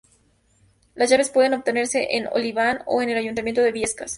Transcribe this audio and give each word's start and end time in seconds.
Las 0.95 1.11
llaves 1.11 1.29
pueden 1.29 1.53
obtenerse 1.53 2.15
en 2.17 2.25
Oliván 2.31 2.79
o 2.87 3.03
en 3.03 3.11
el 3.11 3.19
Ayuntamiento 3.19 3.61
de 3.61 3.71
Biescas. 3.71 4.09